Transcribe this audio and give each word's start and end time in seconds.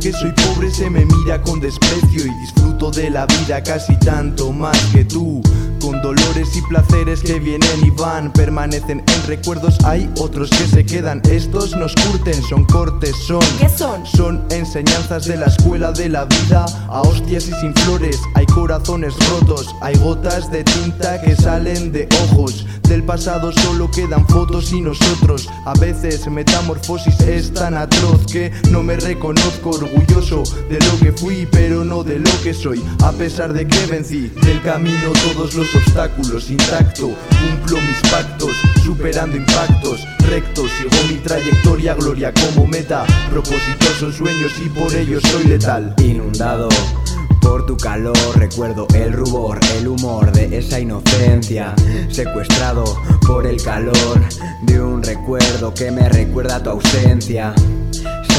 que 0.00 0.12
soy 0.12 0.32
pobre 0.32 0.70
se 0.70 0.90
me 0.90 1.04
mira 1.04 1.40
con 1.42 1.60
desprecio 1.60 2.26
y 2.26 2.30
disfruto 2.40 2.90
de 2.90 3.10
la 3.10 3.26
vida 3.26 3.62
casi 3.62 3.96
tanto 3.96 4.52
más 4.52 4.78
que 4.92 5.04
tú. 5.04 5.42
Con 5.80 6.02
dolores 6.02 6.56
y 6.56 6.62
placeres 6.62 7.20
que 7.20 7.38
vienen 7.38 7.84
y 7.84 7.90
van, 7.90 8.32
permanecen 8.32 9.02
en 9.06 9.26
recuerdos, 9.26 9.78
hay 9.84 10.10
otros 10.18 10.50
que 10.50 10.66
se 10.66 10.84
quedan. 10.84 11.22
Estos 11.30 11.76
nos 11.76 11.94
curten, 11.94 12.42
son 12.42 12.64
cortes, 12.66 13.16
son. 13.26 13.40
¿Qué 13.58 13.68
son? 13.68 14.04
Son 14.04 14.44
enseñanzas 14.50 15.24
de 15.24 15.36
la 15.36 15.46
escuela 15.46 15.92
de 15.92 16.08
la 16.08 16.24
vida. 16.26 16.66
A 16.88 17.00
hostias 17.02 17.48
y 17.48 17.52
sin 17.54 17.74
flores, 17.74 18.20
hay 18.34 18.46
corazones 18.46 19.14
rotos, 19.30 19.74
hay 19.80 19.96
gotas 19.96 20.50
de 20.50 20.64
tinta 20.64 21.20
que 21.22 21.34
salen 21.34 21.92
de 21.92 22.08
ojos. 22.24 22.66
Del 22.98 23.06
pasado 23.06 23.52
solo 23.52 23.88
quedan 23.88 24.26
fotos 24.26 24.72
y 24.72 24.80
nosotros. 24.80 25.48
A 25.66 25.72
veces 25.74 26.26
metamorfosis 26.28 27.20
es 27.20 27.54
tan 27.54 27.76
atroz 27.76 28.26
que 28.26 28.50
no 28.72 28.82
me 28.82 28.96
reconozco 28.96 29.70
orgulloso 29.70 30.42
de 30.68 30.80
lo 30.80 30.98
que 30.98 31.12
fui, 31.12 31.46
pero 31.48 31.84
no 31.84 32.02
de 32.02 32.18
lo 32.18 32.30
que 32.42 32.52
soy. 32.52 32.82
A 33.04 33.12
pesar 33.12 33.52
de 33.52 33.68
que 33.68 33.86
vencí 33.86 34.32
del 34.42 34.60
camino 34.62 35.12
todos 35.32 35.54
los 35.54 35.72
obstáculos 35.76 36.50
intacto, 36.50 37.12
cumplo 37.38 37.80
mis 37.80 38.10
pactos, 38.10 38.50
superando 38.84 39.36
impactos 39.36 40.04
rectos. 40.28 40.68
Sigo 40.72 41.04
mi 41.08 41.20
trayectoria, 41.20 41.94
gloria 41.94 42.34
como 42.34 42.66
meta. 42.66 43.06
Propósitos 43.30 43.96
son 44.00 44.12
sueños 44.12 44.52
y 44.60 44.68
por 44.70 44.92
ello 44.92 45.20
soy 45.20 45.44
letal. 45.44 45.94
Inundado 45.98 46.68
por 47.48 47.64
tu 47.64 47.76
calor. 47.78 48.16
Recuerdo 48.36 48.86
el 48.94 49.12
rubor, 49.12 49.58
el 49.78 49.88
humor 49.88 50.30
de 50.32 50.58
esa 50.58 50.78
inocencia. 50.78 51.74
Secuestrado 52.10 52.84
por 53.26 53.46
el 53.46 53.62
calor 53.62 54.20
de 54.62 54.80
un 54.80 55.02
recuerdo 55.02 55.72
que 55.72 55.90
me 55.90 56.08
recuerda 56.10 56.62
tu 56.62 56.70
ausencia 56.70 57.54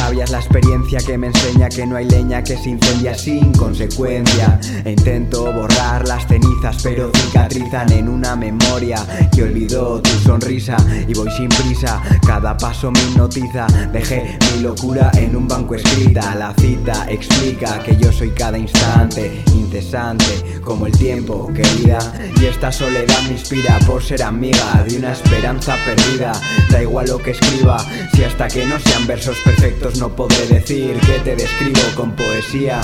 La 0.09 0.39
experiencia 0.39 0.99
que 0.99 1.19
me 1.19 1.27
enseña 1.27 1.69
que 1.69 1.85
no 1.85 1.95
hay 1.95 2.05
leña 2.05 2.43
que 2.43 2.57
se 2.57 2.71
incendia 2.71 3.15
sin 3.15 3.53
consecuencia. 3.53 4.59
Intento 4.83 5.53
borrar 5.53 6.07
las 6.07 6.27
cenizas, 6.27 6.81
pero 6.81 7.11
cicatrizan 7.15 7.91
en 7.91 8.09
una 8.09 8.35
memoria 8.35 8.97
que 9.31 9.43
olvidó 9.43 10.02
tu 10.02 10.09
sonrisa. 10.09 10.77
Y 11.07 11.13
voy 11.13 11.30
sin 11.31 11.47
prisa, 11.49 12.02
cada 12.25 12.57
paso 12.57 12.91
me 12.91 12.99
hipnotiza. 13.02 13.67
Dejé 13.93 14.37
mi 14.52 14.63
locura 14.63 15.11
en 15.15 15.35
un 15.35 15.47
banco 15.47 15.75
escrita. 15.75 16.33
La 16.35 16.55
cita 16.55 17.05
explica 17.07 17.80
que 17.83 17.95
yo 17.95 18.11
soy 18.11 18.31
cada 18.31 18.57
instante, 18.57 19.43
incesante 19.53 20.59
como 20.63 20.87
el 20.87 20.97
tiempo, 20.97 21.52
querida. 21.53 21.99
Y 22.41 22.45
esta 22.45 22.71
soledad 22.71 23.21
me 23.27 23.33
inspira 23.33 23.77
por 23.85 24.03
ser 24.03 24.23
amiga 24.23 24.83
de 24.87 24.97
una 24.97 25.13
esperanza 25.13 25.75
perdida. 25.85 26.31
Da 26.71 26.81
igual 26.81 27.07
lo 27.07 27.19
que 27.19 27.31
escriba, 27.31 27.77
si 28.13 28.23
hasta 28.23 28.47
que 28.47 28.65
no 28.65 28.80
sean 28.80 29.05
versos 29.05 29.37
perfectos 29.45 29.98
no 30.00 30.08
podré 30.16 30.47
decir 30.47 30.97
que 31.02 31.19
te 31.19 31.36
describo 31.36 31.81
con 31.95 32.16
poesía. 32.16 32.80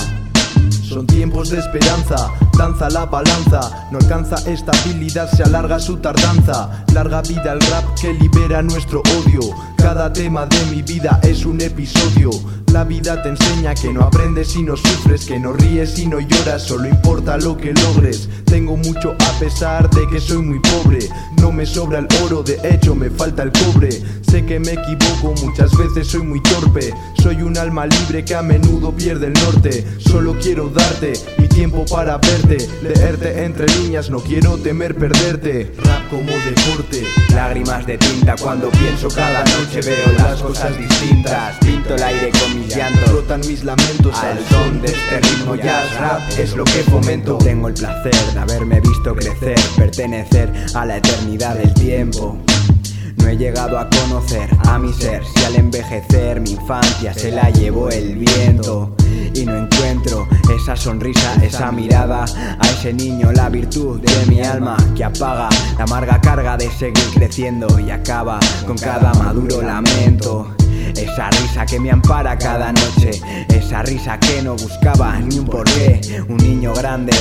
Son 0.82 1.06
tiempos 1.06 1.48
de 1.48 1.58
esperanza, 1.58 2.30
danza 2.58 2.90
la 2.90 3.06
balanza, 3.06 3.88
no 3.90 3.98
alcanza 3.98 4.36
estabilidad, 4.50 5.30
se 5.30 5.42
alarga 5.42 5.78
su 5.78 5.96
tardanza. 5.96 6.84
Larga 6.92 7.22
vida 7.22 7.54
el 7.54 7.60
rap 7.60 7.84
que 7.98 8.12
libera 8.12 8.60
nuestro 8.62 9.00
odio. 9.00 9.40
Cada 9.78 10.12
tema 10.12 10.46
de 10.46 10.62
mi 10.66 10.82
vida 10.82 11.18
es 11.22 11.46
un 11.46 11.60
episodio. 11.60 12.30
La 12.72 12.84
vida 12.84 13.22
te 13.22 13.30
enseña 13.30 13.74
que 13.74 13.92
no 13.92 14.02
aprendes 14.02 14.48
si 14.48 14.62
no 14.62 14.76
sufres, 14.76 15.24
que 15.24 15.38
no 15.38 15.52
ríes 15.52 15.94
si 15.94 16.06
no 16.06 16.20
lloras, 16.20 16.62
solo 16.62 16.86
importa 16.88 17.38
lo 17.38 17.56
que 17.56 17.72
logres. 17.72 18.28
Tengo 18.44 18.76
mucho 18.76 19.14
a 19.18 19.38
pesar 19.38 19.88
de 19.90 20.06
que 20.08 20.20
soy 20.20 20.42
muy 20.42 20.60
pobre. 20.60 20.98
No 21.40 21.52
me 21.52 21.64
sobra 21.64 22.00
el 22.00 22.08
oro, 22.22 22.42
de 22.42 22.58
hecho 22.64 22.94
me 22.94 23.08
falta 23.10 23.42
el 23.42 23.52
cobre. 23.52 23.90
Sé 24.28 24.44
que 24.44 24.58
me 24.58 24.72
equivoco, 24.72 25.34
muchas 25.42 25.76
veces 25.76 26.08
soy 26.08 26.22
muy 26.22 26.42
torpe. 26.42 26.92
Soy 27.22 27.42
un 27.42 27.56
alma 27.56 27.86
libre 27.86 28.24
que 28.24 28.34
a 28.34 28.42
menudo 28.42 28.92
pierde 28.92 29.28
el 29.28 29.32
norte. 29.32 29.86
Solo 29.98 30.36
quiero 30.40 30.68
darte 30.68 31.14
mi 31.38 31.48
tiempo 31.48 31.84
para 31.86 32.18
verte. 32.18 32.58
Leerte 32.82 33.44
entre 33.44 33.66
líneas, 33.78 34.10
no 34.10 34.20
quiero 34.20 34.58
temer 34.58 34.96
perderte. 34.96 35.72
Rap 35.82 36.08
como 36.10 36.30
deporte. 36.30 37.04
Lágrimas 37.34 37.86
de 37.86 37.98
tinta 37.98 38.36
cuando 38.36 38.70
pienso 38.70 39.08
cada 39.08 39.44
noche 39.44 39.80
veo 39.80 40.12
las 40.18 40.42
cosas 40.42 40.76
distintas. 40.78 41.56
Pinto 41.58 41.94
el 41.94 42.02
aire 42.02 42.30
mis 42.56 42.76
llantos. 42.76 43.12
Rotan 43.12 43.40
mis 43.40 43.64
lamentos 43.64 44.14
al 44.18 44.38
son 44.48 44.80
de 44.80 44.88
este 44.88 45.20
ritmo 45.20 45.54
jazz 45.56 45.98
rap 46.00 46.20
es 46.38 46.54
lo 46.56 46.64
que 46.64 46.82
fomento. 46.84 47.38
Tengo 47.38 47.68
el 47.68 47.74
placer 47.74 48.14
de 48.32 48.38
haberme 48.38 48.80
visto 48.80 49.14
crecer, 49.14 49.58
pertenecer 49.76 50.52
a 50.74 50.84
la 50.84 50.96
eternidad 50.98 51.56
del 51.56 51.72
tiempo. 51.74 52.38
No 53.16 53.28
he 53.28 53.36
llegado 53.36 53.78
a 53.78 53.88
conocer 53.88 54.48
a 54.68 54.78
mi 54.78 54.92
ser 54.92 55.22
si 55.24 55.44
al 55.44 55.56
envejecer 55.56 56.40
mi 56.40 56.52
infancia 56.52 57.12
se 57.12 57.32
la 57.32 57.50
llevó 57.50 57.88
el 57.88 58.16
viento 58.16 58.94
y 59.34 59.44
no 59.44 59.56
encuentro 59.56 60.28
esa 60.54 60.76
sonrisa, 60.76 61.34
esa 61.42 61.72
mirada 61.72 62.24
a 62.24 62.68
ese 62.68 62.92
niño, 62.92 63.32
la 63.32 63.48
virtud 63.48 64.00
de 64.00 64.26
mi 64.26 64.40
alma 64.42 64.76
que 64.94 65.04
apaga 65.04 65.48
la 65.76 65.84
amarga 65.84 66.20
carga 66.20 66.56
de 66.56 66.70
seguir 66.70 67.10
creciendo 67.14 67.80
y 67.80 67.90
acaba 67.90 68.38
con 68.66 68.78
cada 68.78 69.12
maduro 69.14 69.60
lamento. 69.60 70.54
Esa 70.96 71.30
risa 71.30 71.66
que 71.66 71.78
me 71.78 71.90
ampara 71.90 72.38
cada 72.38 72.72
noche, 72.72 73.10
esa 73.48 73.82
risa 73.82 74.18
que 74.18 74.40
no 74.42 74.56
buscaba 74.56 75.18
ni 75.20 75.38
un 75.38 75.44
porqué. 75.44 76.00
Un 76.28 76.38
niño 76.38 76.72
grande 76.72 77.12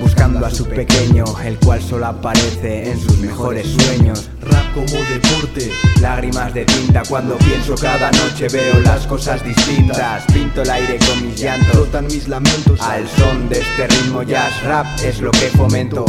buscando 0.00 0.44
a 0.44 0.50
su 0.50 0.66
pequeño, 0.66 1.24
el 1.44 1.56
cual 1.58 1.80
solo 1.80 2.06
aparece 2.06 2.90
en 2.90 3.00
sus 3.00 3.18
mejores 3.18 3.66
sueños. 3.68 4.30
Rap 4.42 4.74
como 4.74 5.02
deporte, 5.04 5.70
lágrimas 6.00 6.52
de 6.54 6.64
tinta 6.64 7.02
cuando 7.08 7.36
pienso 7.38 7.74
cada 7.76 8.10
noche 8.10 8.48
veo 8.48 8.80
las 8.80 9.06
cosas 9.06 9.44
distintas. 9.44 10.24
Pinto 10.32 10.62
el 10.62 10.70
aire 10.70 10.98
con 10.98 11.26
mis 11.26 11.40
llantos, 11.40 11.74
rotan 11.76 12.06
mis 12.06 12.26
lamentos 12.26 12.80
al 12.80 13.08
son 13.08 13.48
de 13.48 13.60
este 13.60 13.86
ritmo 13.86 14.22
jazz 14.22 14.62
rap 14.64 14.86
es 15.04 15.20
lo 15.20 15.30
que 15.30 15.48
fomento. 15.50 16.04